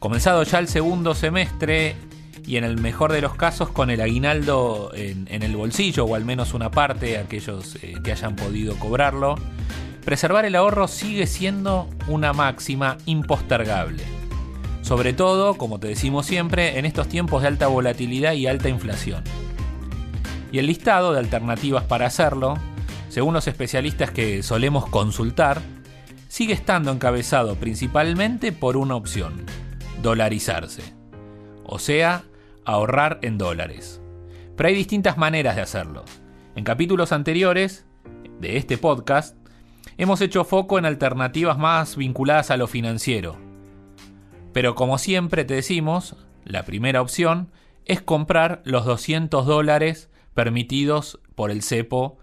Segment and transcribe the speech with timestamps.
[0.00, 1.94] Comenzado ya el segundo semestre
[2.46, 6.24] y en el mejor de los casos con el aguinaldo en, el bolsillo o al
[6.24, 9.34] menos una parte aquellos eh, que hayan podido cobrarlo,
[10.02, 14.02] preservar el ahorro sigue siendo una máxima impostergable.
[14.80, 19.22] Sobre todo, como te decimos siempre, en estos tiempos de alta volatilidad y alta inflación.
[20.50, 22.54] Y el listado de alternativas para hacerlo,
[23.10, 25.60] según los especialistas que solemos consultar,
[26.28, 29.44] sigue estando encabezado principalmente por una opción,
[30.02, 30.82] dolarizarse.
[31.64, 32.24] O sea,
[32.64, 34.00] ahorrar en dólares.
[34.56, 36.04] Pero hay distintas maneras de hacerlo.
[36.56, 37.86] En capítulos anteriores
[38.40, 39.36] de este podcast,
[39.98, 43.36] hemos hecho foco en alternativas más vinculadas a lo financiero.
[44.52, 47.52] Pero como siempre te decimos, la primera opción
[47.84, 52.18] es comprar los 200 dólares permitidos por el cepo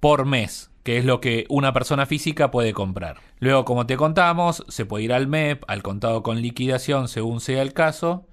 [0.00, 3.16] por mes, que es lo que una persona física puede comprar.
[3.40, 7.62] Luego, como te contamos, se puede ir al MEP, al contado con liquidación según sea
[7.62, 8.28] el caso,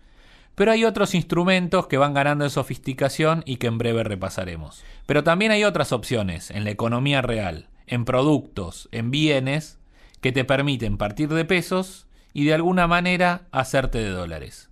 [0.53, 4.83] pero hay otros instrumentos que van ganando en sofisticación y que en breve repasaremos.
[5.05, 9.79] Pero también hay otras opciones en la economía real, en productos, en bienes,
[10.19, 14.69] que te permiten partir de pesos y de alguna manera hacerte de dólares.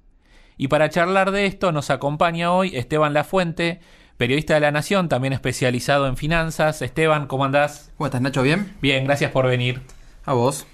[0.57, 3.79] Y para charlar de esto nos acompaña hoy Esteban Lafuente,
[4.19, 6.81] periodista de La Nación, también especializado en finanzas.
[6.81, 7.89] Esteban, ¿cómo andás?
[7.95, 8.43] ¿Cómo estás, Nacho?
[8.43, 8.75] ¿Bien?
[8.81, 9.81] Bien, gracias por venir.
[10.25, 10.67] A vos.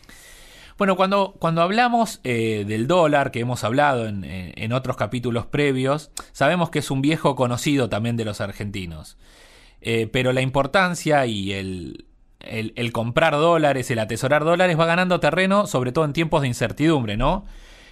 [0.79, 6.71] Bueno, cuando, cuando hablamos eh, del dólar, que hemos hablado en, otros capítulos previos, sabemos
[6.71, 9.15] que es un viejo conocido también de los argentinos.
[9.79, 12.05] Eh, pero la importancia y el,
[12.39, 17.15] el, comprar dólares, el atesorar dólares va ganando terreno, sobre todo en tiempos de incertidumbre,
[17.15, 17.45] ¿no?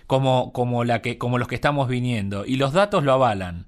[0.08, 2.44] Como, como, la que, como los que estamos viniendo.
[2.44, 3.68] Y los datos lo avalan.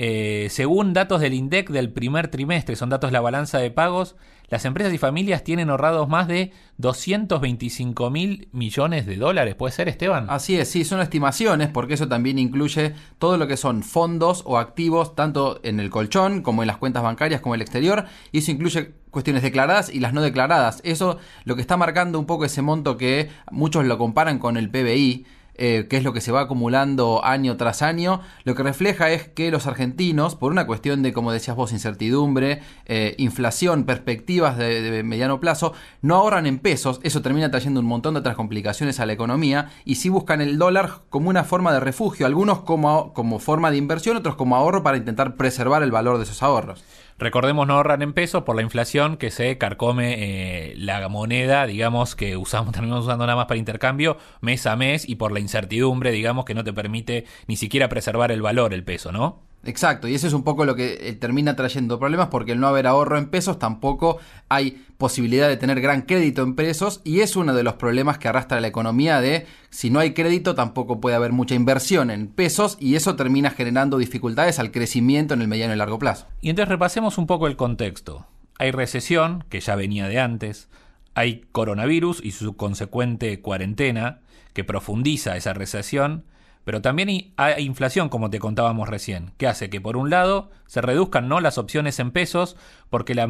[0.00, 4.14] Eh, según datos del INDEC del primer trimestre, son datos de la balanza de pagos,
[4.48, 9.56] las empresas y familias tienen ahorrados más de 225 mil millones de dólares.
[9.56, 10.26] ¿Puede ser, Esteban?
[10.30, 14.56] Así es, sí, son estimaciones, porque eso también incluye todo lo que son fondos o
[14.56, 18.38] activos, tanto en el colchón como en las cuentas bancarias como en el exterior, y
[18.38, 20.80] eso incluye cuestiones declaradas y las no declaradas.
[20.84, 24.70] Eso lo que está marcando un poco ese monto que muchos lo comparan con el
[24.70, 25.26] PBI,
[25.58, 29.26] eh, que es lo que se va acumulando año tras año, lo que refleja es
[29.28, 35.02] que los argentinos, por una cuestión de, como decías vos, incertidumbre, eh, inflación, perspectivas de,
[35.02, 39.06] mediano plazo, no ahorran en pesos, eso termina trayendo un montón de otras complicaciones a
[39.06, 43.40] la economía, y sí buscan el dólar como una forma de refugio, algunos como, como
[43.40, 46.84] forma de inversión, otros como ahorro para intentar preservar el valor de esos ahorros.
[47.18, 52.14] Recordemos no ahorran en pesos por la inflación que se carcome eh, la moneda, digamos,
[52.14, 56.12] que usamos, terminamos usando nada más para intercambio mes a mes y por la incertidumbre,
[56.12, 59.47] digamos, que no te permite ni siquiera preservar el valor, el peso, ¿no?
[59.68, 62.68] Exacto, y eso es un poco lo que eh, termina trayendo problemas porque el no
[62.68, 64.16] haber ahorro en pesos tampoco
[64.48, 68.28] hay posibilidad de tener gran crédito en pesos y es uno de los problemas que
[68.28, 72.78] arrastra la economía de si no hay crédito tampoco puede haber mucha inversión en pesos
[72.80, 76.28] y eso termina generando dificultades al crecimiento en el mediano y largo plazo.
[76.40, 78.26] Y entonces repasemos un poco el contexto.
[78.58, 80.70] Hay recesión, que ya venía de antes,
[81.12, 84.20] hay coronavirus y su consecuente cuarentena,
[84.54, 86.24] que profundiza esa recesión,
[86.68, 90.82] pero también hay inflación, como te contábamos recién, que hace que por un lado se
[90.82, 92.58] reduzcan no las opciones en pesos,
[92.90, 93.26] porque la,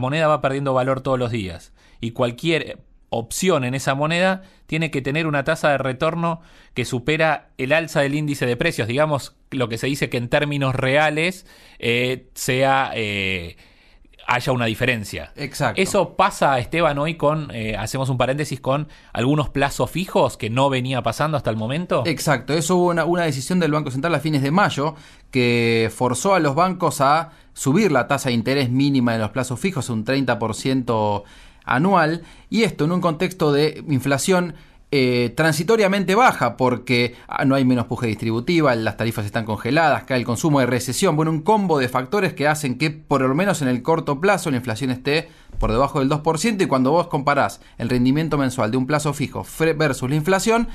[0.00, 1.72] moneda va perdiendo valor todos los días.
[2.00, 6.40] Y cualquier opción en esa moneda tiene que tener una tasa de retorno
[6.74, 10.28] que supera el alza del índice de precios, digamos lo que se dice que en
[10.28, 11.46] términos reales
[11.78, 13.56] eh, sea eh,
[14.30, 15.32] haya una diferencia.
[15.34, 15.82] Exacto.
[15.82, 20.70] Eso pasa, Esteban, hoy con, eh, hacemos un paréntesis, con algunos plazos fijos que no
[20.70, 22.04] venía pasando hasta el momento.
[22.06, 24.94] Exacto, eso hubo una, una decisión del Banco Central a fines de mayo
[25.32, 29.58] que forzó a los bancos a subir la tasa de interés mínima de los plazos
[29.58, 31.24] fijos un 30%
[31.64, 34.54] anual y esto en un contexto de inflación
[34.92, 40.18] eh, transitoriamente baja porque ah, no hay menos puje distributiva, las tarifas están congeladas, cae
[40.18, 43.62] el consumo de recesión, bueno, un combo de factores que hacen que por lo menos
[43.62, 45.28] en el corto plazo la inflación esté
[45.58, 49.46] por debajo del 2% y cuando vos comparás el rendimiento mensual de un plazo fijo
[49.76, 50.68] versus la inflación,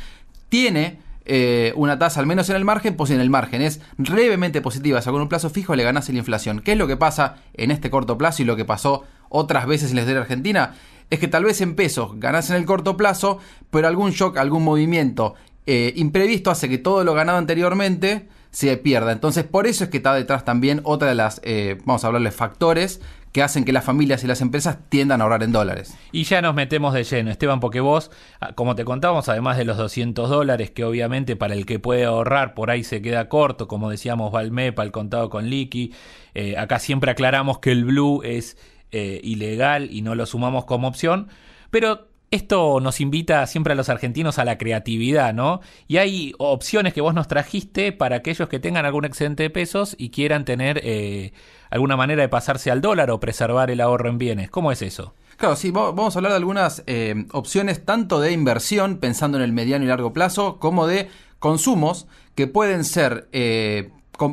[0.47, 4.61] tiene eh, una tasa, al menos en el margen, pues en el margen es levemente
[4.61, 4.99] positiva.
[4.99, 6.59] O sea, con un plazo fijo le ganas la inflación.
[6.59, 9.89] ¿Qué es lo que pasa en este corto plazo y lo que pasó otras veces
[9.89, 10.75] en la historia argentina?
[11.09, 13.39] Es que tal vez en pesos ganás en el corto plazo,
[13.71, 15.35] pero algún shock, algún movimiento
[15.65, 19.11] eh, imprevisto hace que todo lo ganado anteriormente se pierda.
[19.11, 22.31] Entonces, por eso es que está detrás también otra de las, eh, vamos a hablarle,
[22.31, 23.01] factores
[23.35, 25.97] que hacen que las familias y las empresas tiendan a ahorrar en dólares.
[26.13, 28.09] Y ya nos metemos de lleno, Esteban, porque vos,
[28.39, 32.05] ah, como te contábamos, además de los 200 dólares, que obviamente para el que puede
[32.05, 35.93] ahorrar por ahí se queda corto, como decíamos Valmepa, el contado con Liqui,
[36.33, 38.55] eh, acá siempre aclaramos que el Blue es
[38.95, 41.27] eh, ilegal y no lo sumamos como opción,
[41.69, 45.59] pero esto nos invita siempre a los argentinos a la creatividad, ¿no?
[45.89, 49.95] Y hay opciones que vos nos trajiste para aquellos que tengan algún excedente de pesos
[49.97, 51.33] y quieran tener eh,
[51.69, 54.49] alguna manera de pasarse al dólar o preservar el ahorro en bienes.
[54.49, 55.13] ¿Cómo es eso?
[55.35, 59.51] Claro, sí, vamos a hablar de algunas eh, opciones tanto de inversión, pensando en el
[59.51, 61.09] mediano y largo plazo, como de
[61.39, 63.27] consumos que pueden ser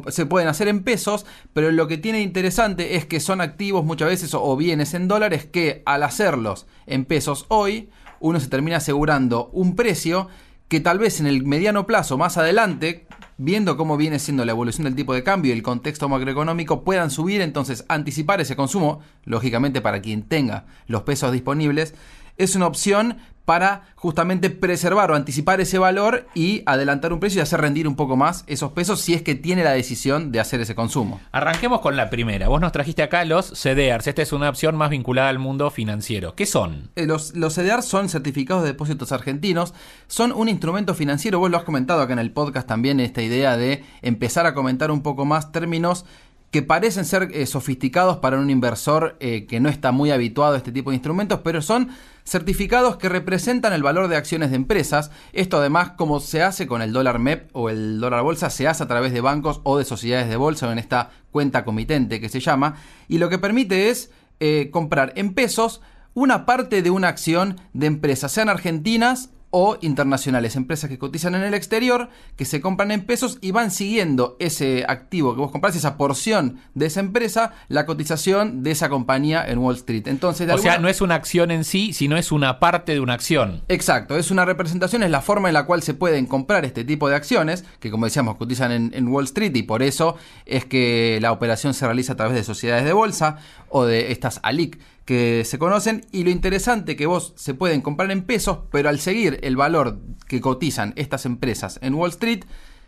[0.09, 4.09] se pueden hacer en pesos, pero lo que tiene interesante es que son activos muchas
[4.09, 7.91] veces o, bienes en dólares que al hacerlos en pesos hoy,
[8.21, 10.29] uno se termina asegurando un precio
[10.69, 13.07] que tal vez en el mediano plazo, más adelante,
[13.37, 17.11] viendo cómo viene siendo la evolución del tipo de cambio y el contexto macroeconómico, puedan
[17.11, 21.95] subir, entonces anticipar ese consumo, lógicamente para quien tenga los pesos disponibles,
[22.39, 27.43] es una opción para justamente preservar o anticipar ese valor y adelantar un precio y
[27.43, 30.61] hacer rendir un poco más esos pesos si es que tiene la decisión de hacer
[30.61, 31.21] ese consumo.
[31.33, 32.49] Arranquemos con la primera.
[32.49, 34.07] Vos nos trajiste acá los CDRs.
[34.07, 36.35] Esta es una opción más vinculada al mundo financiero.
[36.35, 36.91] ¿Qué son?
[36.97, 39.75] Eh, los, los CDRs son certificados de depósitos argentinos.
[40.07, 41.39] Son un instrumento financiero.
[41.39, 44.91] Vos lo has comentado acá en el podcast también, esta idea de empezar a comentar
[44.91, 46.05] un poco más términos
[46.53, 50.59] que parecen ser eh, sofisticados para un inversor eh, que no está muy habituado a
[50.59, 51.89] este tipo de instrumentos, pero son
[52.25, 55.11] certificados que representan el valor de acciones de empresas.
[55.33, 58.83] Esto además, como se hace con el dólar MEP o el dólar bolsa, se hace
[58.83, 62.29] a través de bancos o de sociedades de bolsa o en esta cuenta comitente que
[62.29, 62.77] se llama,
[63.09, 65.81] y lo que permite es eh, comprar en pesos
[66.13, 71.43] una parte de una acción de empresas, sean argentinas o internacionales, empresas que cotizan en
[71.43, 75.77] el exterior, que se compran en pesos y van siguiendo ese activo que vos compras,
[75.77, 80.09] esa porción de esa empresa, la cotización de esa compañía en Wall Street.
[80.09, 83.13] Entonces, o sea, no es una acción en sí, sino es una parte de una
[83.13, 83.63] acción.
[83.69, 87.11] Exacto, es una representación, es la forma en la cual se pueden comprar este tipo
[87.11, 90.17] de acciones, que como decíamos, cotizan en, en Wall Street y por eso
[90.47, 93.37] es que la operación se realiza a través de sociedades de bolsa
[93.69, 98.11] o de estas ALIC que se conocen y lo interesante que vos se pueden comprar
[98.11, 102.45] en pesos, pero al seguir el valor que cotizan estas empresas en Wall Street,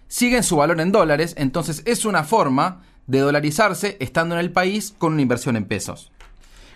[0.09, 4.95] siguen su valor en dólares, entonces es una forma de dolarizarse estando en el país
[4.97, 6.13] con una inversión en pesos.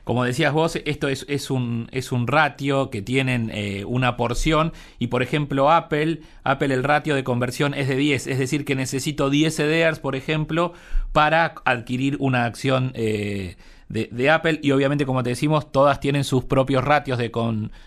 [0.08, 4.72] Como decías vos, esto es, es, un, es un ratio que tienen eh, una porción.
[4.98, 8.74] Y por ejemplo Apple, Apple el ratio de conversión es de 10, es decir que
[8.74, 10.72] necesito 10 CDRs por ejemplo
[11.12, 13.56] para adquirir una acción eh,
[13.88, 17.30] de, Apple y obviamente como te decimos todas tienen sus propios ratios de,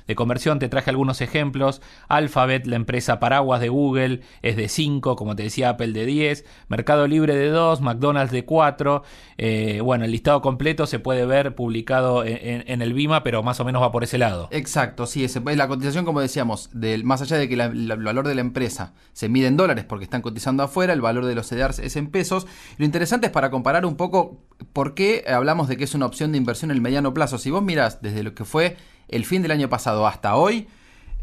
[0.07, 0.59] de conversión.
[0.59, 1.81] Te traje algunos ejemplos.
[2.07, 6.45] Alphabet, la empresa paraguas de Google, es de 5, como te decía Apple de 10,
[6.67, 9.03] Mercado Libre de 2, McDonald's de 4.
[9.37, 13.65] Eh, bueno, el listado completo se puede ver publicado en, el BIMA, pero más o
[13.65, 14.47] menos va por ese lado.
[14.51, 18.35] Exacto, sí, es la cotización como decíamos, del, más allá de que el valor de
[18.35, 21.79] la empresa se mide en dólares porque están cotizando afuera, el valor de los CDRs
[21.79, 22.47] es en pesos.
[22.77, 24.39] Lo interesante es para comparar un poco
[24.73, 27.37] por qué hablamos de que una opción de inversión en el mediano plazo.
[27.37, 28.77] Si vos mirás desde lo que fue
[29.07, 30.67] el fin del año pasado hasta hoy,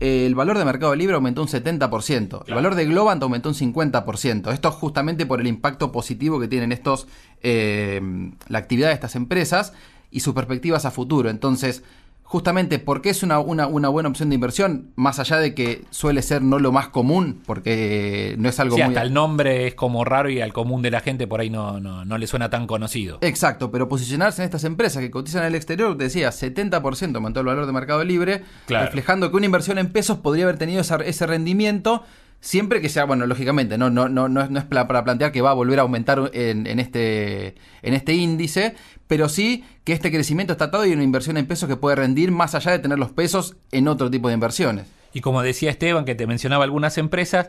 [0.00, 4.52] el valor de Mercado Libre aumentó un 70%, el valor de Globant aumentó un 50%.
[4.52, 7.08] Esto justamente por el impacto positivo que tienen estos,
[7.42, 8.00] eh,
[8.48, 9.72] la actividad de estas empresas
[10.10, 11.30] y sus perspectivas a futuro.
[11.30, 11.82] Entonces,
[12.28, 16.42] justamente porque es una, una, buena opción de inversión, más allá de que suele ser
[16.42, 20.28] no lo más común, porque no es algo sí, hasta el nombre es como raro
[20.28, 23.16] y al común de la gente por ahí no, no, no le suena tan conocido.
[23.22, 27.40] Exacto, pero posicionarse en estas empresas que cotizan en el exterior, te decía, 70% aumentó
[27.40, 31.26] el valor de mercado libre, reflejando que una inversión en pesos podría haber tenido ese
[31.26, 32.04] rendimiento
[32.40, 35.54] Siempre que sea, bueno, lógicamente, no, no, no, no, es para plantear que va a
[35.54, 38.76] volver a aumentar en, en, este, en este índice,
[39.08, 42.30] pero sí que este crecimiento está atado y una inversión en pesos que puede rendir
[42.30, 44.86] más allá de tener los pesos en otro tipo de inversiones.
[45.12, 47.48] Y como decía Esteban, que te mencionaba algunas empresas,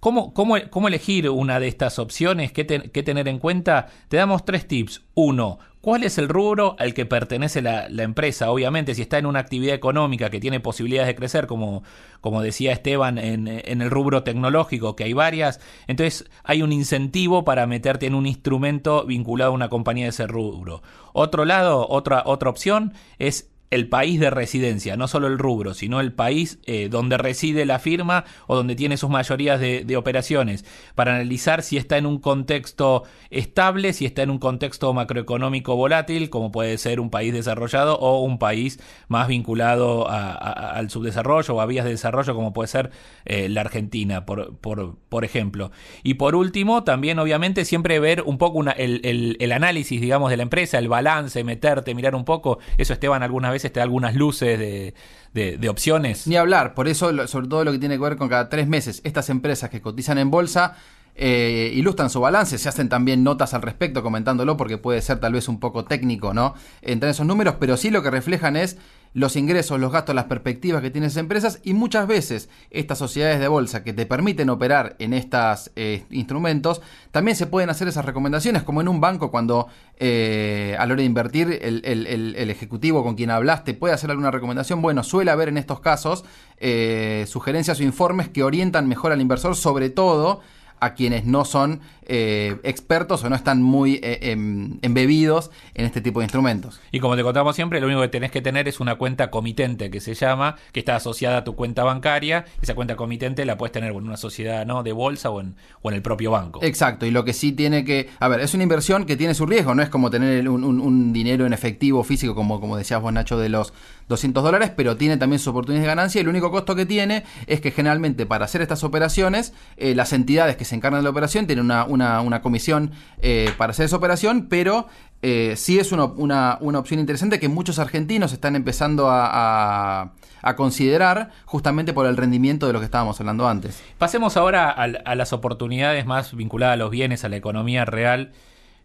[0.00, 2.52] ¿Cómo, cómo, cómo elegir una de estas opciones?
[2.52, 3.86] ¿Qué, ¿Qué, tener en cuenta?
[4.08, 5.02] Te damos tres tips.
[5.14, 8.50] Uno, ¿cuál es el rubro al que pertenece la, empresa?
[8.50, 11.82] Obviamente, si está en una actividad económica que tiene posibilidades de crecer, como,
[12.22, 17.44] como decía Esteban, en, en el rubro tecnológico, que hay varias, entonces hay un incentivo
[17.44, 20.82] para meterte en un instrumento vinculado a una compañía de ese rubro.
[21.12, 26.00] Otro lado, otra, otra opción es el país de residencia, no solo el rubro, sino
[26.00, 30.64] el país eh, donde reside la firma o donde tiene sus mayorías de, operaciones,
[30.94, 36.30] para analizar si está en un contexto estable, si está en un contexto macroeconómico volátil,
[36.30, 41.66] como puede ser un país desarrollado o un país más vinculado al subdesarrollo o a
[41.66, 42.90] vías de desarrollo, como puede ser
[43.24, 45.70] eh, la Argentina, por, por, por, ejemplo.
[46.02, 50.36] Y por último, también obviamente siempre ver un poco el, el, el análisis, digamos, de
[50.36, 54.58] la empresa, el balance, meterte, mirar un poco, eso Esteban algunas veces da algunas luces
[54.58, 54.94] de,
[55.32, 56.26] de, de, opciones.
[56.26, 59.00] Ni hablar, por eso sobre todo lo que tiene que ver con cada tres meses,
[59.04, 60.76] estas empresas que cotizan en bolsa
[61.16, 65.32] eh, ilustran su balance, se hacen también notas al respecto comentándolo porque puede ser tal
[65.32, 66.54] vez un poco técnico, ¿no?
[66.82, 68.78] Entre esos números, pero sí lo que reflejan es
[69.14, 73.38] los ingresos, los gastos, las perspectivas que tienen esas empresas y muchas veces estas sociedades
[73.38, 78.04] de bolsa que te permiten operar en estos eh, instrumentos, también se pueden hacer esas
[78.04, 79.68] recomendaciones, como en un banco cuando
[79.98, 84.82] eh, a la hora de invertir el, ejecutivo con quien hablaste puede hacer alguna recomendación,
[84.82, 86.24] bueno, suele haber en estos casos
[86.58, 90.40] eh, sugerencias o informes que orientan mejor al inversor, sobre todo
[90.80, 96.00] a quienes no son eh, expertos o no están muy eh, em, embebidos en este
[96.00, 96.80] tipo de instrumentos.
[96.92, 99.90] Y como te contamos siempre, lo único que tenés que tener es una cuenta comitente
[99.90, 102.44] que se llama, que está asociada a tu cuenta bancaria.
[102.62, 104.82] Esa cuenta comitente la puedes tener en una sociedad ¿no?
[104.82, 106.60] de bolsa o en, o en el propio banco.
[106.62, 108.08] Exacto, y lo que sí tiene que...
[108.20, 110.80] A ver, es una inversión que tiene su riesgo, no es como tener un, un,
[110.80, 113.72] un dinero en efectivo físico, como, como decías vos, Nacho, de los
[114.08, 117.24] 200 dólares, pero tiene también sus oportunidades de ganancia y el único costo que tiene
[117.46, 121.10] es que generalmente para hacer estas operaciones, eh, las entidades que se encargan de la
[121.10, 124.86] operación tienen una, una, una comisión eh, para hacer esa operación, pero
[125.26, 130.56] eh, sí es una, una, una, opción interesante que muchos argentinos están empezando a, a,
[130.56, 133.82] considerar justamente por el rendimiento de lo que estábamos hablando antes.
[133.96, 138.32] Pasemos ahora a las oportunidades más vinculadas a los bienes, a la economía real.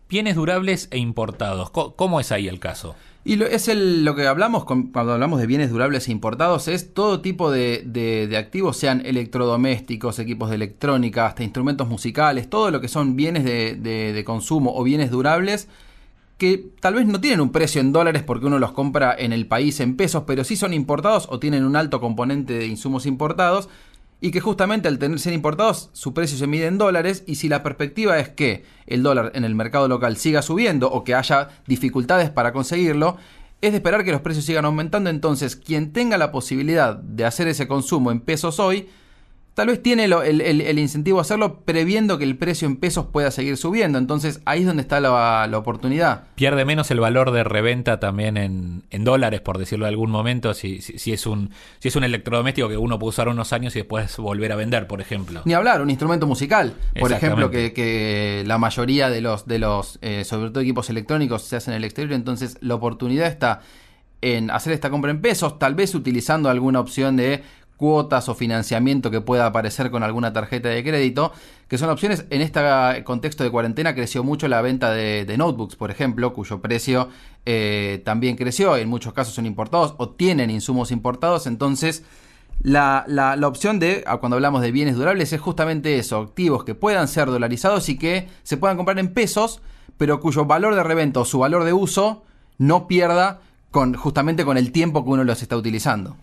[0.09, 1.69] Bienes durables e importados.
[1.69, 2.95] ¿Cómo es ahí el caso?
[3.23, 6.67] Y lo, es el, lo que hablamos con, cuando hablamos de bienes durables e importados,
[6.67, 12.81] es todo tipo de, activos, sean electrodomésticos, equipos de electrónica, hasta instrumentos musicales, todo lo
[12.81, 15.67] que son bienes de, de consumo o bienes durables,
[16.39, 19.45] que tal vez no tienen un precio en dólares porque uno los compra en el
[19.45, 23.69] país en pesos, pero sí son importados o tienen un alto componente de insumos importados
[24.21, 27.47] y que justamente al tener ser importados su precio se mide en dólares y si
[27.47, 31.49] la perspectiva es que el dólar en el mercado local siga subiendo o que haya
[31.67, 33.17] dificultades para conseguirlo,
[33.61, 37.47] es de esperar que los precios sigan aumentando, entonces quien tenga la posibilidad de hacer
[37.47, 38.89] ese consumo en pesos hoy,
[39.59, 43.07] tal vez tiene el, el, el, incentivo a hacerlo previendo que el precio en pesos
[43.07, 43.97] pueda seguir subiendo.
[43.97, 46.29] Entonces ahí es donde está la, la oportunidad.
[46.35, 50.53] Pierde menos el valor de reventa también en, en dólares, por decirlo de algún momento,
[50.53, 53.75] si, si, si, es un, si es un electrodoméstico que uno puede usar unos años
[53.75, 55.41] y después volver a vender, por ejemplo.
[55.43, 59.99] Ni hablar, un instrumento musical, por ejemplo, que, que, la mayoría de los, de los
[60.01, 62.13] eh, sobre todo equipos electrónicos, se hacen en el exterior.
[62.13, 63.59] Entonces la oportunidad está
[64.21, 67.43] en hacer esta compra en pesos, tal vez utilizando alguna opción de
[67.79, 71.31] cuotas o financiamiento que pueda aparecer con alguna tarjeta de crédito,
[71.69, 72.25] que son opciones.
[72.29, 72.61] En este
[73.05, 77.07] contexto de cuarentena creció mucho la venta de, notebooks, por ejemplo, cuyo precio
[77.45, 82.03] eh, también creció, en muchos casos son importados o tienen insumos importados, entonces...
[82.61, 86.75] La, la, la, opción de, cuando hablamos de bienes durables, es justamente eso, activos que
[86.75, 89.61] puedan ser dolarizados y que se puedan comprar en pesos,
[89.95, 92.23] pero cuyo valor de reventa o su valor de uso
[92.57, 93.39] no pierda
[93.71, 96.17] con, justamente con el tiempo que uno los está utilizando.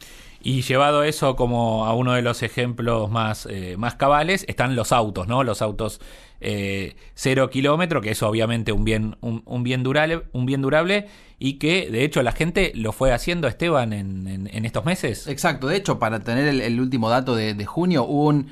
[0.49, 4.93] Y llevado eso como a uno de los ejemplos más, eh, más cabales, están los
[4.93, 5.43] autos, ¿no?
[5.43, 6.01] Los autos
[6.41, 11.09] eh, cero kilómetro, que es obviamente un bien, un, bien durable, un bien durable
[11.41, 15.27] y que de hecho la gente lo fue haciendo, Esteban, en, en, en estos meses.
[15.27, 18.47] Exacto, de hecho, para tener el, el último dato de, de junio, hubo un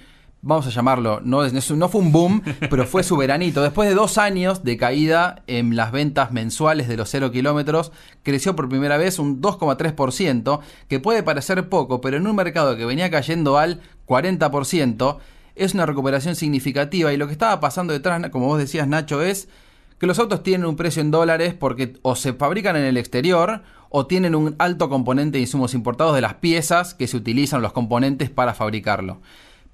[0.45, 3.63] vamos a llamarlo, no, no fue un boom, pero fue su veranito.
[3.63, 8.55] Después de dos años de caída en las ventas mensuales de los cero kilómetros, creció
[8.55, 13.11] por primera vez un 2,3%, que puede parecer poco, pero en un mercado que venía
[13.11, 15.19] cayendo al 40%,
[15.55, 17.13] es una recuperación significativa.
[17.13, 19.49] Y lo que estaba pasando detrás, como vos decías, Nacho, es
[19.99, 23.63] que los autos tienen un precio en dólares porque o se fabrican en el exterior
[23.89, 27.73] o tienen un alto componente de insumos importados de las piezas que se utilizan los
[27.73, 29.21] componentes para fabricarlo.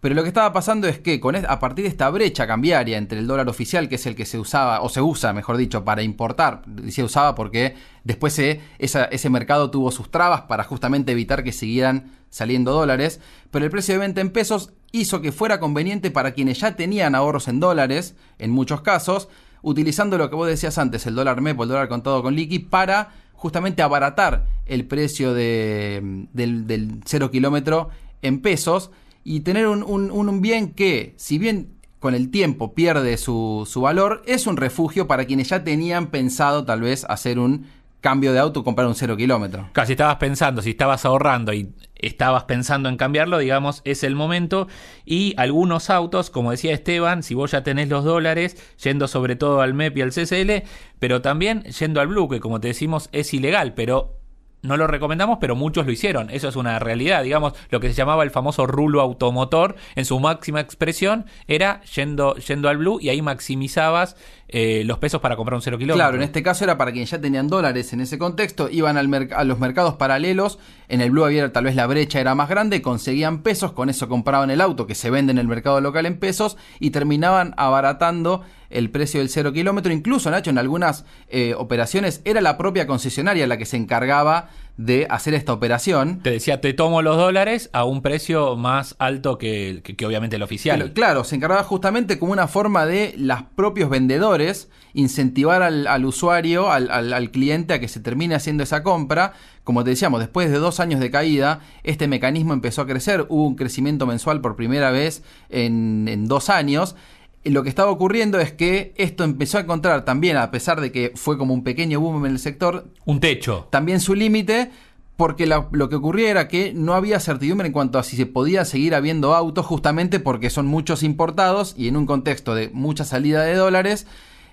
[0.01, 3.27] Pero lo que estaba pasando es que a partir de esta brecha cambiaria entre el
[3.27, 6.63] dólar oficial, que es el que se usaba, o se usa, mejor dicho, para importar,
[6.89, 12.73] se usaba porque después ese mercado tuvo sus trabas para justamente evitar que siguieran saliendo
[12.73, 16.77] dólares, pero el precio de venta en pesos hizo que fuera conveniente para quienes ya
[16.77, 19.29] tenían ahorros en dólares, en muchos casos,
[19.61, 23.11] utilizando lo que vos decías antes, el dólar MEP el dólar contado con liqui, para
[23.35, 27.91] justamente abaratar el precio de, del cero kilómetro
[28.23, 28.91] en pesos
[29.25, 34.23] y tener un, un, bien que, si bien con el tiempo pierde su, su, valor,
[34.27, 37.67] es un refugio para quienes ya tenían pensado tal vez hacer un
[38.01, 39.69] cambio de auto comprar un cero kilómetro.
[39.73, 44.15] Casi si estabas pensando, si estabas ahorrando y estabas pensando en cambiarlo, digamos, es el
[44.15, 44.69] momento.
[45.05, 49.61] Y algunos autos, como decía Esteban, si vos ya tenés los dólares, yendo sobre todo
[49.61, 50.67] al MEP y al CCL,
[50.99, 54.20] pero también yendo al Blue, que como te decimos es ilegal, pero
[54.63, 56.31] no lo recomendamos, pero muchos lo hicieron.
[56.31, 57.23] Eso es una realidad.
[57.23, 62.35] Digamos, lo que se llamaba el famoso rulo automotor, en su máxima expresión, era yendo,
[62.37, 64.17] yendo al blue y ahí maximizabas
[64.53, 66.05] eh, los pesos para comprar un cero kilómetro.
[66.05, 69.11] Claro, en este caso era para quienes ya tenían dólares en ese contexto, iban al
[69.33, 72.83] a los mercados paralelos, en el blue había tal vez la brecha era más grande,
[72.83, 76.19] conseguían pesos, con eso compraban el auto que se vende en el mercado local en
[76.19, 79.93] pesos y terminaban abaratando el precio del cero kilómetro.
[79.93, 84.51] Incluso, Nacho, en algunas eh, operaciones era la propia concesionaria la que se encargaba
[84.85, 86.21] de hacer esta operación.
[86.23, 90.43] Te decía, te tomo los dólares a un precio más alto que, que, obviamente el
[90.43, 90.93] oficial.
[90.95, 96.91] claro, se encargaba justamente como una forma de los propios vendedores incentivar al, usuario, al,
[96.91, 99.35] al, cliente a que se termine haciendo esa compra.
[99.65, 103.47] Como te decíamos, después de dos años de caída, este mecanismo empezó a crecer, hubo
[103.47, 106.97] un crecimiento mensual por primera vez en, en dos años
[107.45, 111.13] lo que estaba ocurriendo es que esto empezó a encontrar también, a pesar de que
[111.15, 113.69] fue como un pequeño boom en el sector, un techo.
[113.71, 114.71] También su límite,
[115.17, 118.65] porque lo que ocurría era que no había certidumbre en cuanto a si se podía
[118.65, 123.43] seguir habiendo autos, justamente porque son muchos importados y en un contexto de mucha salida
[123.43, 124.07] de dólares.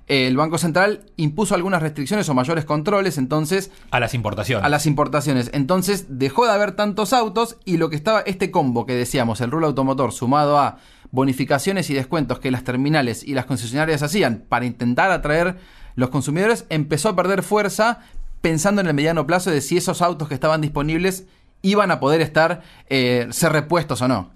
[0.08, 3.72] El Banco Central impuso algunas restricciones o mayores controles, entonces...
[3.92, 4.66] A las importaciones.
[4.66, 5.50] A las importaciones.
[5.54, 9.52] Entonces dejó de haber tantos autos y lo que estaba, este combo que decíamos, el
[9.52, 10.78] rulo automotor sumado a
[11.12, 15.58] bonificaciones y descuentos que las terminales y las concesionarias hacían para intentar atraer
[15.96, 18.00] los consumidores, empezó a perder fuerza
[18.42, 21.26] pensando en el mediano plazo de si esos autos que estaban disponibles
[21.62, 24.32] iban a poder estar, eh, ser repuestos o no.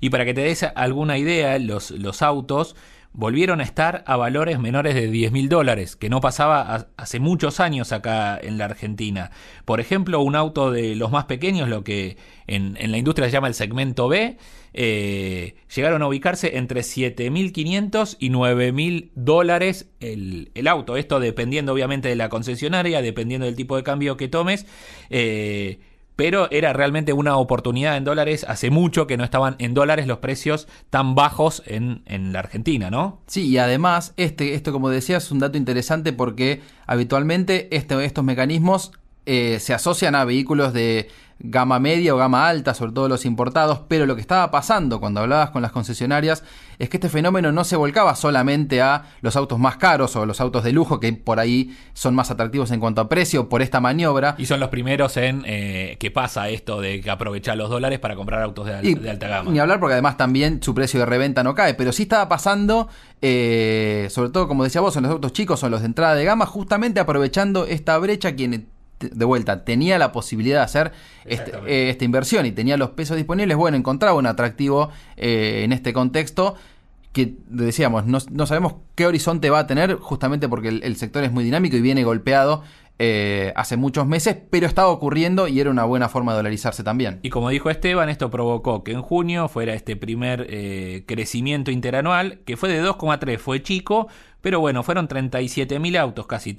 [0.00, 2.74] Y para que te des alguna idea, los, los autos
[3.14, 7.60] volvieron a estar a valores menores de 10 mil dólares, que no pasaba hace muchos
[7.60, 9.30] años acá en la Argentina.
[9.64, 12.16] Por ejemplo, un auto de los más pequeños, lo que
[12.46, 14.38] en, la industria se llama el segmento B,
[14.74, 20.96] eh, llegaron a ubicarse entre 7.500 y 9.000 dólares el, el, auto.
[20.96, 24.66] Esto dependiendo obviamente de la concesionaria, dependiendo del tipo de cambio que tomes.
[25.10, 25.80] Eh,
[26.16, 28.44] pero era realmente una oportunidad en dólares.
[28.48, 32.90] Hace mucho que no estaban en dólares los precios tan bajos en, en la Argentina,
[32.90, 33.20] ¿no?
[33.26, 38.24] Sí, y además, este, esto como decía, es un dato interesante porque habitualmente este, estos
[38.24, 38.92] mecanismos
[39.24, 41.08] eh, se asocian a vehículos de
[41.42, 45.20] gama media o gama alta, sobre todo los importados, pero lo que estaba pasando cuando
[45.20, 46.44] hablabas con las concesionarias
[46.78, 50.40] es que este fenómeno no se volcaba solamente a los autos más caros o los
[50.40, 53.80] autos de lujo que por ahí son más atractivos en cuanto a precio por esta
[53.80, 54.36] maniobra.
[54.38, 58.42] Y son los primeros en eh, que pasa esto de aprovechar los dólares para comprar
[58.42, 59.50] autos de, alta gama.
[59.50, 62.88] Ni hablar porque además también su precio de reventa no cae, pero sí estaba pasando,
[63.20, 66.14] eh, sobre todo como decía vos, en los autos chicos o en los de entrada
[66.14, 68.60] de gama, justamente aprovechando esta brecha quienes
[69.10, 70.92] de vuelta, tenía la posibilidad de hacer
[71.24, 75.72] este, eh, esta inversión y tenía los pesos disponibles, bueno, encontraba un atractivo eh, en
[75.72, 76.56] este contexto
[77.12, 81.44] que decíamos, no, sabemos qué horizonte va a tener, justamente porque el, sector es muy
[81.44, 82.62] dinámico y viene golpeado
[82.98, 87.18] eh, hace muchos meses, pero estaba ocurriendo y era una buena forma de dolarizarse también.
[87.22, 90.46] Y como dijo Esteban, esto provocó que en junio fuera este primer
[91.06, 94.08] crecimiento interanual, que fue de 2,3, fue chico,
[94.42, 96.54] pero bueno, fueron 37.000 autos, casi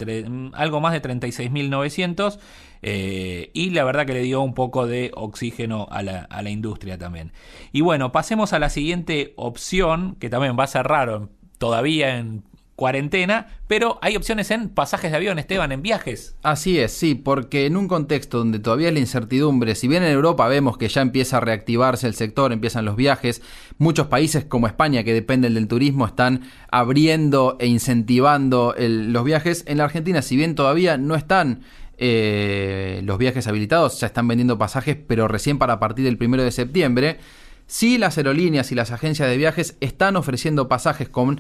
[0.54, 2.40] algo más de 36.900.
[2.82, 6.50] Eh, y la verdad que le dio un poco de oxígeno a la, a la
[6.50, 7.34] industria también.
[7.74, 12.44] Y bueno, pasemos a la siguiente opción, que también va a ser raro todavía en
[12.76, 16.36] cuarentena, pero hay opciones en pasajes de avión, Esteban, en viajes.
[16.42, 20.48] Así es, sí, porque en un contexto donde todavía la incertidumbre, si bien en Europa
[20.48, 23.42] vemos que ya empieza a reactivarse el sector, empiezan los viajes,
[23.78, 29.64] muchos países como España que dependen del turismo están abriendo e incentivando los viajes.
[29.68, 31.62] En la Argentina, si bien todavía no están
[31.98, 36.52] eh, los viajes habilitados, ya están vendiendo pasajes, pero recién para partir del primero de
[36.52, 37.20] septiembre.
[37.68, 41.40] Sí, las aerolíneas y las agencias de viajes están ofreciendo pasajes con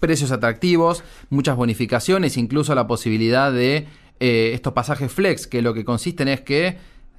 [0.00, 3.86] precios atractivos, muchas bonificaciones, incluso la posibilidad de
[4.20, 6.78] eh, estos pasajes flex, que lo que consisten es que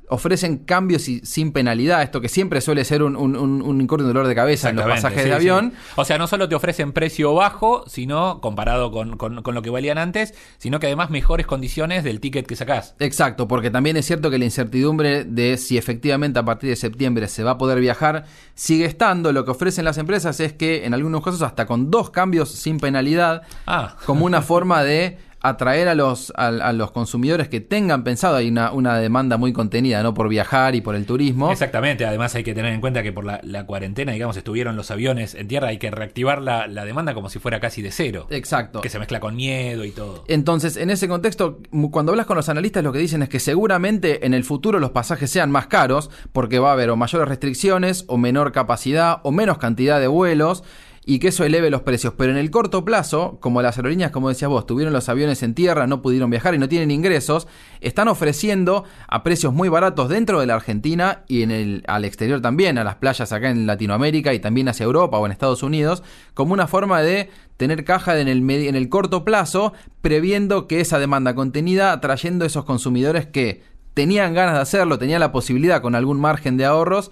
[0.10, 4.36] ofrecen cambios y sin penalidad, esto que siempre suele ser un, un, un, dolor de
[4.36, 5.74] cabeza en los pasajes de avión.
[5.96, 9.98] O sea, no solo te ofrecen precio bajo, sino comparado con, con, lo que valían
[9.98, 12.96] antes, sino que además mejores condiciones del ticket que sacás.
[13.00, 17.28] Exacto, porque también es cierto que la incertidumbre de si efectivamente a partir de septiembre
[17.28, 19.34] se va a poder viajar sigue estando.
[19.34, 22.80] Lo que ofrecen las empresas es que en algunos casos hasta con dos cambios sin
[22.80, 23.98] penalidad, ah.
[24.06, 25.18] como una forma de
[25.50, 29.54] atraer a los, a, a los consumidores que tengan pensado, hay una, una demanda muy
[29.54, 30.14] contenida, ¿no?
[30.14, 31.52] Por viajar y por el turismo.
[31.52, 34.92] Exactamente, además hay que tener en cuenta que por la, la cuarentena, digamos, estuvieron los
[34.92, 38.28] aviones en tierra, hay que reactivar la, la demanda como si fuera casi de cero.
[38.30, 38.82] Exacto.
[38.82, 40.24] Que se mezcla con miedo y todo.
[40.28, 41.60] Entonces, en ese contexto,
[41.92, 44.92] cuando hablas con los analistas, lo que dicen es que seguramente en el futuro los
[44.92, 49.32] pasajes sean más caros, porque va a haber o mayores restricciones, o menor capacidad, o
[49.32, 50.64] menos cantidad de vuelos,
[51.10, 52.14] y que eso eleve los precios.
[52.18, 55.54] Pero en el corto plazo, como las aerolíneas, como decías vos, tuvieron los aviones en
[55.54, 57.48] tierra, no pudieron viajar y no tienen ingresos,
[57.80, 62.42] están ofreciendo a precios muy baratos dentro de la Argentina y en el, al exterior
[62.42, 66.04] también, a las playas acá en Latinoamérica y también hacia Europa o en Estados Unidos,
[66.34, 71.00] como una forma de tener caja en el, en el corto plazo, previendo que esa
[71.00, 76.20] demanda contenida, atrayendo esos consumidores que tenían ganas de hacerlo, tenían la posibilidad con algún
[76.20, 77.12] margen de ahorros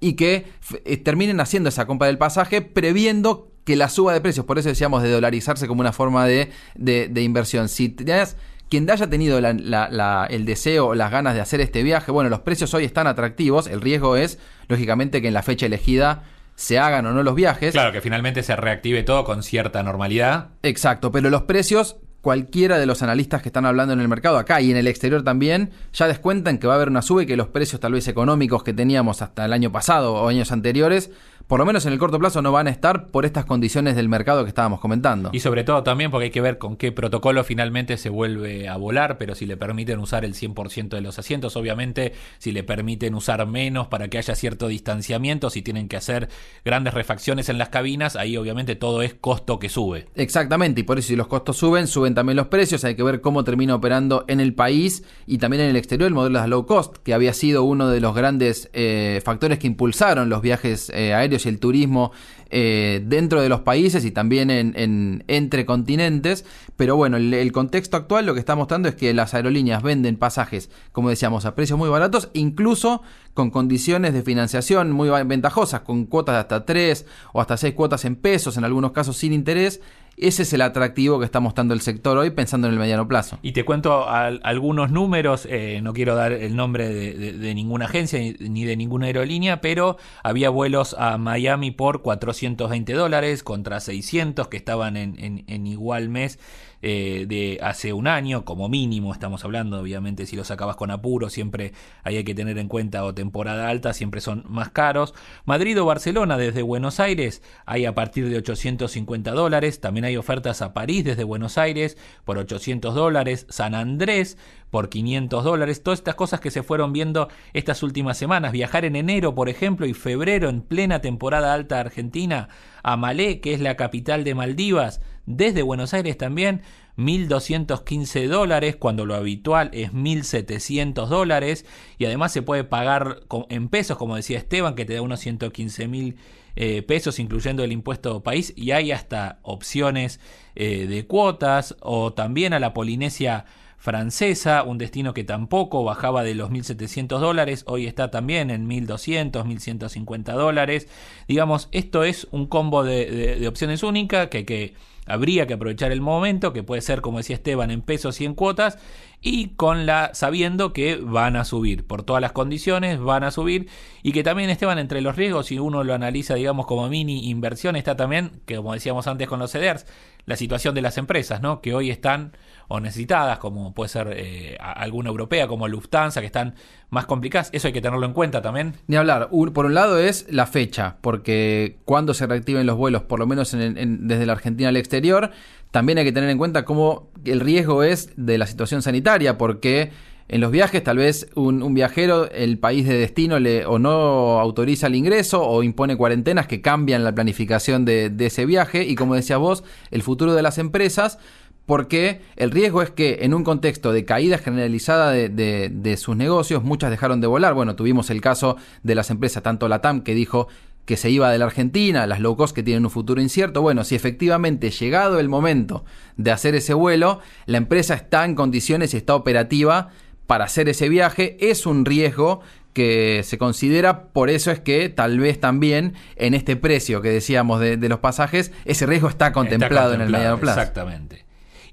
[0.00, 0.46] y que
[0.84, 4.44] eh, terminen haciendo esa compra del pasaje previendo que la suba de precios.
[4.44, 7.68] Por eso decíamos de dolarizarse como una forma de, de- de inversión.
[7.68, 8.36] Si tenías
[8.68, 12.10] quien haya tenido la- la- la- el deseo o las ganas de hacer este viaje,
[12.12, 13.66] bueno, los precios hoy están atractivos.
[13.66, 16.24] El riesgo es, lógicamente, que en la fecha elegida
[16.56, 17.72] se hagan o no los viajes.
[17.72, 20.50] Claro, que finalmente se reactive todo con cierta normalidad.
[20.62, 24.62] Exacto, pero los precios, cualquiera de los analistas que están hablando en el mercado acá
[24.62, 27.48] y en el exterior también, ya descuentan que va a haber una sube que los
[27.48, 31.10] precios tal vez económicos que teníamos hasta el año pasado o años anteriores,
[31.46, 34.08] por lo menos en el corto plazo no van a estar por estas condiciones del
[34.08, 35.30] mercado que estábamos comentando.
[35.32, 38.76] Y sobre todo también porque hay que ver con qué protocolo finalmente se vuelve a
[38.76, 43.14] volar, pero si le permiten usar el 100% de los asientos, obviamente si le permiten
[43.14, 46.28] usar menos para que haya cierto distanciamiento, si tienen que hacer
[46.64, 50.06] grandes refacciones en las cabinas, ahí obviamente todo es costo que sube.
[50.14, 53.20] Exactamente, y por eso si los costos suben, suben también los precios, hay que ver
[53.20, 56.64] cómo termina operando en el país y también en el exterior el modelo de low
[56.66, 61.12] cost, que había sido uno de los grandes eh, factores que impulsaron los viajes eh,
[61.12, 62.12] aéreos y el turismo
[62.50, 66.44] eh, dentro de los países y también en, en- entre continentes,
[66.76, 70.16] pero bueno, el, el contexto actual lo que está mostrando es que las aerolíneas venden
[70.16, 73.02] pasajes, como decíamos, a precios muy baratos, incluso
[73.34, 78.04] con condiciones de financiación muy ventajosas, con cuotas de hasta 3 o hasta 6 cuotas
[78.04, 79.80] en pesos, en algunos casos sin interés.
[80.16, 83.38] Ese es el atractivo que está mostrando el sector hoy pensando en el mediano plazo.
[83.42, 87.54] Y te cuento al- algunos números, eh, no quiero dar el nombre de, de- de
[87.54, 93.80] ninguna agencia ni, de ninguna aerolínea, pero había vuelos a Miami por 420 dólares contra
[93.80, 96.38] 600 que estaban en, en- en igual mes
[96.86, 101.30] eh, de hace un año, como mínimo estamos hablando, obviamente si lo sacabas con apuro
[101.30, 105.14] siempre hay que tener en cuenta o temporada alta, siempre son más caros.
[105.46, 110.60] Madrid o Barcelona desde Buenos Aires hay a partir de 850 dólares, también hay ofertas
[110.60, 114.36] a París desde Buenos Aires por 800 dólares, San Andrés
[114.74, 118.96] por 500 dólares, todas estas cosas que se fueron viendo estas últimas semanas, viajar en
[118.96, 122.48] enero por ejemplo y febrero en plena temporada alta argentina
[122.82, 126.62] a Malé, que es la capital de Maldivas, desde Buenos Aires también
[126.98, 133.96] 1.215 dólares, cuando lo habitual es 1.700 dólares, y además se puede pagar en pesos,
[133.96, 136.16] como decía Esteban, que te da unos 115 mil
[136.56, 140.18] eh, pesos, incluyendo el impuesto país, y hay hasta opciones
[140.56, 143.44] eh, de cuotas, o también a la Polinesia
[143.84, 149.44] francesa, un destino que tampoco bajaba de los 1.700 dólares, hoy está también en 1.200,
[149.44, 150.88] 1.150 dólares.
[151.28, 154.72] Digamos, esto es un combo de, de- opciones única que, que
[155.04, 158.32] habría que aprovechar el momento, que puede ser, como decía Esteban, en pesos y en
[158.34, 158.78] cuotas,
[159.26, 163.68] y con la sabiendo que van a subir, por todas las condiciones van a subir,
[164.02, 167.74] y que también Esteban, entre los riesgos, si uno lo analiza, digamos, como mini inversión,
[167.74, 169.86] está también, que como decíamos antes con los CEDERS,
[170.26, 171.60] la situación de las empresas, ¿no?
[171.62, 172.32] Que hoy están
[172.68, 176.54] o necesitadas, como puede ser eh, alguna europea, como Lufthansa, que están
[176.90, 177.50] más complicadas.
[177.52, 178.74] Eso hay que tenerlo en cuenta también.
[178.86, 183.18] Ni hablar, por un lado es la fecha, porque cuando se reactiven los vuelos, por
[183.18, 185.30] lo menos en- en- desde la Argentina al exterior,
[185.74, 189.90] también hay que tener en cuenta cómo el riesgo es de la situación sanitaria, porque
[190.28, 194.86] en los viajes tal vez un, viajero, el país de destino le o no autoriza
[194.86, 199.16] el ingreso o impone cuarentenas que cambian la planificación de, de ese viaje y como
[199.16, 201.18] decías vos, el futuro de las empresas
[201.66, 206.14] porque el riesgo es que en un contexto de caída generalizada de, de- de sus
[206.14, 207.54] negocios, muchas dejaron de volar.
[207.54, 210.46] Bueno, tuvimos el caso de las empresas, tanto la TAM que dijo
[210.84, 213.62] que se iba de la Argentina, las low cost que tienen un futuro incierto.
[213.62, 215.84] Bueno, si efectivamente llegado el momento
[216.16, 219.90] de hacer ese vuelo, la empresa está en condiciones y está operativa
[220.26, 222.40] para hacer ese viaje, es un riesgo
[222.72, 227.60] que se considera, por eso es que tal vez también en este precio que decíamos
[227.60, 230.60] de, de los pasajes, ese riesgo está contemplado, Está en el mediano plazo.
[230.60, 231.24] Exactamente.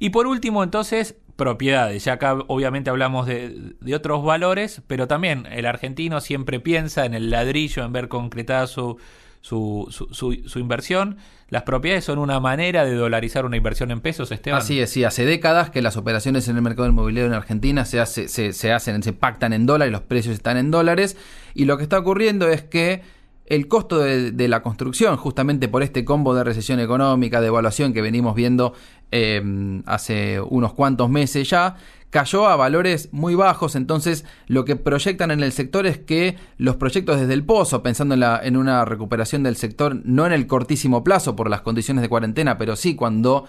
[0.02, 2.06] Y por último, entonces, propiedades.
[2.06, 7.32] Ya acá obviamente hablamos de, otros valores, pero también el argentino siempre piensa en el
[7.32, 9.00] ladrillo, en ver concretada su,
[9.42, 11.18] su, inversión.
[11.50, 14.60] Las propiedades son una manera de dolarizar una inversión en pesos, Esteban.
[14.60, 18.06] Así es, sí, hace décadas que las operaciones en el mercado inmobiliario en Argentina se,
[18.06, 21.18] se hacen, se pactan en dólares, los precios están en dólares,
[21.56, 23.02] y lo que está ocurriendo es que
[23.46, 28.02] el costo de, la construcción, justamente por este combo de recesión económica, de evaluación que
[28.02, 28.74] venimos viendo
[29.12, 29.42] eh,
[29.86, 31.76] hace unos cuantos meses ya,
[32.12, 36.76] cayó a valores muy bajos, entonces lo que proyectan en el sector es que los
[36.76, 40.46] proyectos desde el pozo, pensando en, la, en una recuperación del sector, no en el
[40.46, 43.46] cortísimo plazo por las condiciones de cuarentena, pero sí cuando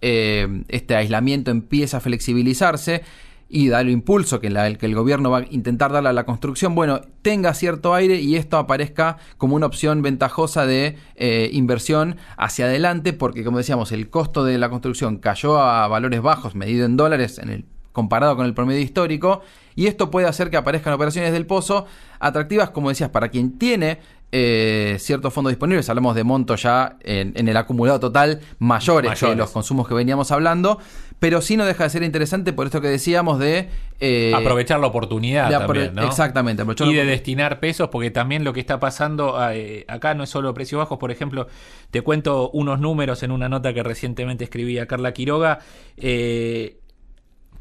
[0.00, 3.02] eh, este aislamiento empieza a flexibilizarse,
[3.48, 6.74] y darle impulso que, la, que el gobierno va a intentar darle a la construcción,
[6.74, 12.66] bueno, tenga cierto aire y esto aparezca como una opción ventajosa de eh, inversión hacia
[12.66, 16.96] adelante, porque como decíamos, el costo de la construcción cayó a valores bajos, medido en
[16.96, 19.42] dólares, en el, comparado con el promedio histórico,
[19.74, 21.86] y esto puede hacer que aparezcan operaciones del pozo
[22.18, 24.00] atractivas, como decías, para quien tiene
[24.32, 29.50] eh, ciertos fondos disponibles, hablamos de monto ya en, el acumulado total mayores, que los
[29.50, 30.78] consumos que veníamos hablando,
[31.18, 33.68] pero sí no deja de ser interesante por esto que decíamos de...
[34.00, 36.02] Eh, aprovechar la oportunidad también, ¿no?
[36.04, 36.62] Exactamente.
[36.84, 40.52] Y de destinar pesos, porque también lo que está pasando eh, acá no es solo
[40.52, 41.48] precios bajos, por ejemplo,
[41.90, 45.60] te cuento unos números en una nota que recientemente escribí a Carla Quiroga.
[45.96, 46.80] Eh,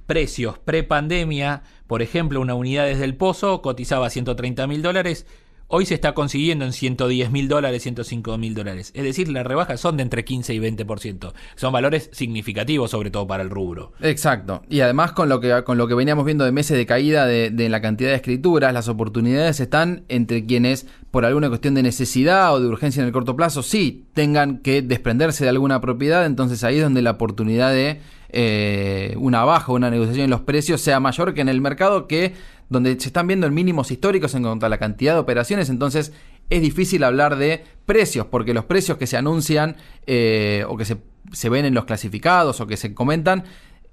[0.06, 5.26] precios pre-pandemia, por ejemplo, una unidad desde el pozo cotizaba 130 mil dólares,
[5.67, 8.91] Hoy se está consiguiendo en 110 mil dólares, 105 mil dólares.
[8.93, 11.34] Es decir, las rebajas son de entre 15 y 20%.
[11.56, 13.91] Son valores significativos, sobre todo para el rubro.
[13.99, 14.62] Exacto.
[14.69, 17.49] Y además con lo que, con lo que veníamos viendo de meses de caída de,
[17.49, 22.54] de la cantidad de escrituras, las oportunidades están entre quienes, por alguna cuestión de necesidad
[22.54, 26.28] o de urgencia en el corto plazo, sí tengan que desprenderse de alguna propiedad.
[26.28, 28.01] Entonces ahí es donde la oportunidad de
[28.38, 32.34] eh, una baja una negociación en los precios sea mayor que en el mercado que
[32.69, 36.13] donde se están viendo en mínimos históricos en cuanto a la cantidad de operaciones, entonces
[36.49, 40.97] es difícil hablar de precios, porque los precios que se anuncian eh, o que se,
[41.32, 43.43] se, ven en los clasificados o que se comentan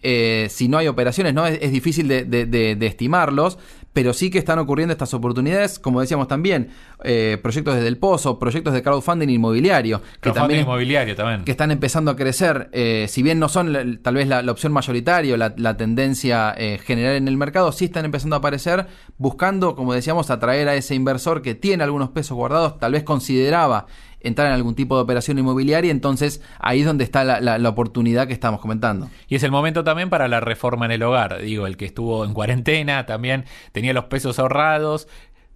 [0.02, 1.46] eh, si no hay operaciones, ¿no?
[1.46, 3.58] Es, difícil de, estimarlos,
[3.92, 6.70] pero sí que están ocurriendo estas oportunidades, como decíamos también,
[7.05, 11.44] eh, proyectos desde el pozo, proyectos de crowdfunding inmobiliario, que también, inmobiliario también.
[11.44, 15.35] que están empezando a crecer, eh, si bien no son tal vez la, opción mayoritaria
[15.35, 20.31] o la, tendencia general en el mercado, sí están empezando a aparecer, buscando, como decíamos,
[20.31, 23.87] atraer a ese inversor que tiene algunos pesos guardados, tal vez consideraba
[24.22, 28.32] entrar en algún tipo de operación inmobiliaria, entonces ahí es donde está la, oportunidad que
[28.32, 29.08] estamos comentando.
[29.28, 32.24] Y es el momento también para la reforma en el hogar, digo, el que estuvo
[32.24, 35.08] en cuarentena también tenía los pesos ahorrados,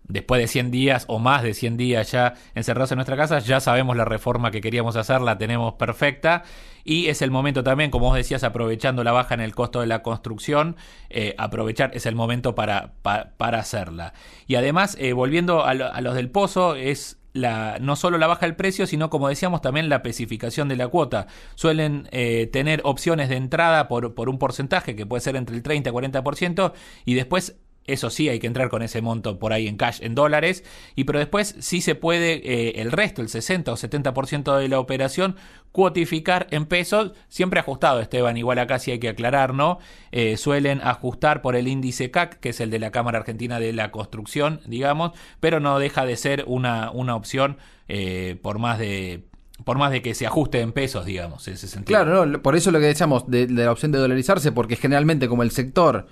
[0.08, 3.60] después de 100 días o más de 100 días ya encerrados en nuestra casa, ya
[3.60, 6.44] sabemos la reforma que queríamos hacer, la tenemos perfecta.
[6.84, 9.88] Y es el momento también, como vos decías, aprovechando la baja en el costo de
[9.88, 10.76] la construcción,
[11.10, 14.12] eh, aprovechar es el momento para, para, hacerla.
[14.46, 18.46] Y además, eh, volviendo a, a los del pozo, es la, no solo la baja
[18.46, 21.26] del precio, sino como decíamos también la especificación de la cuota.
[21.54, 25.62] Suelen eh, tener opciones de entrada por, por un porcentaje que puede ser entre el
[25.62, 26.72] 30 y 40%
[27.04, 30.14] y después eso sí, hay que entrar con ese monto por ahí en cash, en
[30.14, 30.64] dólares.
[30.94, 34.80] Y pero después sí se puede eh, el resto, el 60 o 70% de la
[34.80, 35.36] operación,
[35.72, 38.36] cuotificar en pesos, siempre ajustado, Esteban.
[38.36, 39.78] Igual acá sí hay que aclarar, ¿no?
[40.10, 43.72] Eh, suelen ajustar por el índice CAC, que es el de la Cámara Argentina de
[43.72, 49.24] la Construcción, digamos, pero no deja de ser una, una opción eh, por más de
[49.64, 51.98] por más de que se ajuste en pesos, digamos, en ese sentido.
[51.98, 55.28] Claro, no, por eso lo que decíamos de, de la opción de dolarizarse, porque generalmente
[55.28, 56.06] como el sector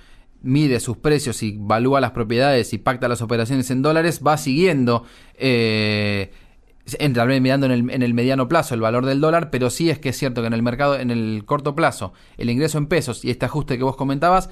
[0.45, 5.05] mide sus precios y valúa las propiedades y pacta las operaciones en dólares, va siguiendo,
[5.35, 6.31] eh,
[6.99, 9.99] en, mirando en el, en el, mediano plazo el valor del dólar, pero sí es
[9.99, 13.25] que es cierto que en el mercado, en el corto plazo, el ingreso en pesos
[13.25, 14.51] y este ajuste que vos comentabas,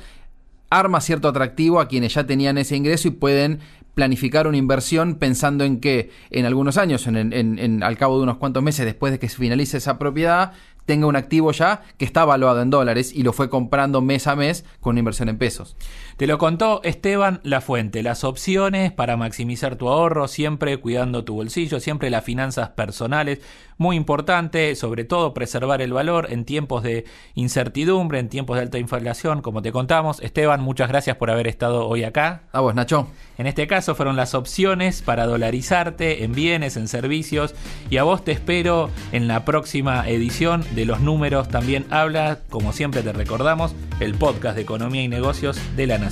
[0.71, 3.61] arma cierto atractivo a quienes ya tenían ese ingreso y pueden
[3.95, 8.39] planificar una inversión pensando en que en algunos años, en, en, al cabo de unos
[8.39, 10.53] cuantos meses después de que se finalice esa propiedad,
[10.85, 14.37] tenga un activo ya que está valuado en dólares y lo fue comprando mes a
[14.37, 15.77] mes con una inversión en pesos.
[16.23, 21.35] Te lo contó Esteban La Fuente, las opciones para maximizar tu ahorro, siempre cuidando tu
[21.35, 23.41] bolsillo, siempre las finanzas personales,
[23.77, 28.79] muy importante, sobre todo preservar el valor en tiempos de incertidumbre, en tiempos de alta
[28.79, 30.21] inflación, como te contamos.
[30.21, 32.43] Esteban, muchas gracias por haber estado hoy acá.
[32.53, 33.09] A vos, Nacho.
[33.37, 37.57] En este caso fueron las opciones para dolarizarte en bienes, en servicios
[37.91, 42.73] y a vos te espero en la próxima edición de Los Números también habla, como
[42.73, 46.12] siempre te recordamos, el podcast de Economía y Negocios de la Nación.